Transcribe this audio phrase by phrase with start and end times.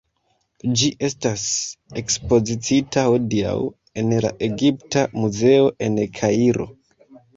[0.81, 1.43] Ĝi estas
[2.01, 3.53] ekspoziciita hodiaŭ
[4.03, 6.67] en la Egipta Muzeo en Kairo.